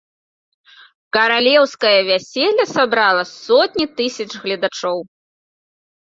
[1.17, 4.97] Каралеўскае вяселле сабрала сотні тысяч гледачоў.